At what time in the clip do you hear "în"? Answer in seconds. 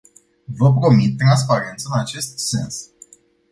1.93-1.99